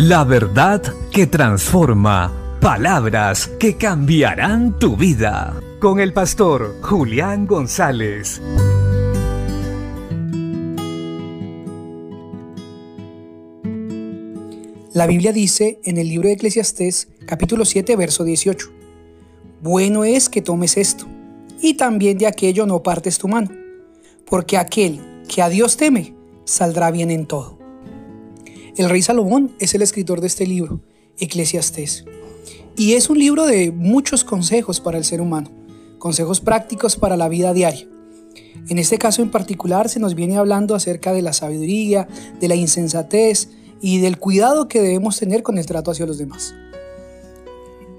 [0.00, 2.32] La verdad que transforma.
[2.60, 5.60] Palabras que cambiarán tu vida.
[5.80, 8.40] Con el pastor Julián González.
[14.94, 18.68] La Biblia dice en el libro de Eclesiastés, capítulo 7, verso 18,
[19.62, 21.06] Bueno es que tomes esto,
[21.60, 23.50] y también de aquello no partes tu mano,
[24.26, 27.58] porque aquel que a Dios teme saldrá bien en todo.
[28.78, 30.80] El rey Salomón es el escritor de este libro,
[31.18, 32.04] Eclesiastés,
[32.76, 35.50] y es un libro de muchos consejos para el ser humano,
[35.98, 37.88] consejos prácticos para la vida diaria.
[38.68, 42.06] En este caso en particular se nos viene hablando acerca de la sabiduría,
[42.38, 43.48] de la insensatez,
[43.80, 46.54] y del cuidado que debemos tener con el trato hacia los demás.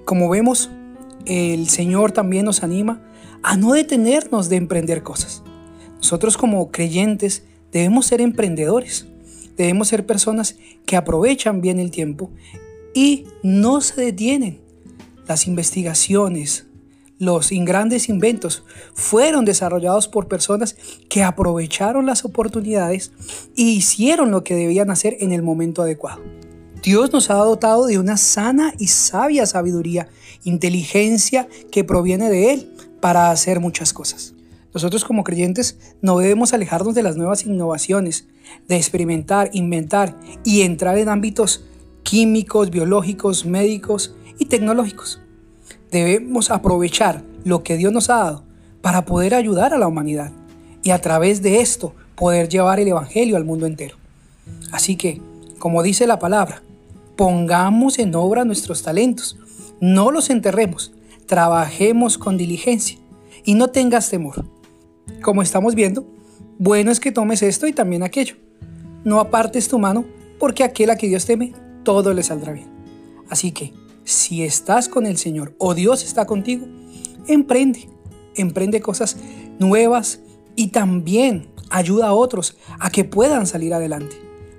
[0.06, 0.70] Como vemos,
[1.26, 3.02] el Señor también nos anima
[3.42, 5.42] a no detenernos de emprender cosas.
[5.98, 9.06] Nosotros como creyentes debemos ser emprendedores,
[9.62, 10.56] debemos ser personas
[10.86, 12.30] que aprovechan bien el tiempo
[12.94, 14.60] y no se detienen.
[15.26, 16.66] Las investigaciones,
[17.18, 20.76] los grandes inventos fueron desarrollados por personas
[21.08, 23.12] que aprovecharon las oportunidades
[23.56, 26.22] e hicieron lo que debían hacer en el momento adecuado.
[26.82, 30.08] Dios nos ha dotado de una sana y sabia sabiduría,
[30.44, 34.34] inteligencia que proviene de Él para hacer muchas cosas.
[34.74, 38.28] Nosotros como creyentes no debemos alejarnos de las nuevas innovaciones,
[38.68, 41.64] de experimentar, inventar y entrar en ámbitos
[42.02, 45.20] químicos, biológicos, médicos y tecnológicos
[45.90, 48.44] debemos aprovechar lo que Dios nos ha dado
[48.82, 50.32] para poder ayudar a la humanidad
[50.82, 53.96] y a través de esto poder llevar el Evangelio al mundo entero.
[54.72, 55.20] Así que,
[55.58, 56.62] como dice la palabra,
[57.16, 59.36] pongamos en obra nuestros talentos,
[59.80, 60.92] no los enterremos,
[61.26, 62.98] trabajemos con diligencia
[63.44, 64.44] y no tengas temor.
[65.22, 66.06] Como estamos viendo,
[66.58, 68.36] bueno es que tomes esto y también aquello.
[69.04, 70.04] No apartes tu mano,
[70.38, 71.52] porque aquel a que Dios teme,
[71.84, 72.68] todo le saldrá bien.
[73.28, 73.72] Así que,
[74.04, 76.66] si estás con el Señor o Dios está contigo,
[77.26, 77.88] emprende,
[78.34, 79.16] emprende cosas
[79.58, 80.20] nuevas
[80.56, 84.16] y también ayuda a otros a que puedan salir adelante,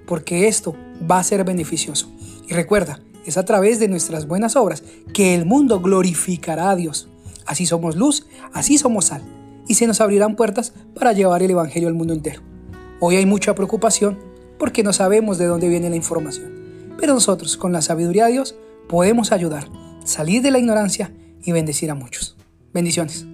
[0.08, 0.76] porque esto
[1.10, 2.10] va a ser beneficioso.
[2.48, 4.84] Y recuerda, es a través de nuestras buenas obras
[5.14, 7.08] que el mundo glorificará a Dios.
[7.46, 9.24] Así somos luz, así somos sal,
[9.72, 12.42] y se nos abrirán puertas para llevar el Evangelio al mundo entero.
[13.00, 14.20] Hoy hay mucha preocupación
[14.60, 18.56] porque no sabemos de dónde viene la información, pero nosotros, con la sabiduría de Dios,
[18.90, 19.70] podemos ayudar,
[20.04, 22.36] salir de la ignorancia y bendecir a muchos.
[22.74, 23.31] Bendiciones.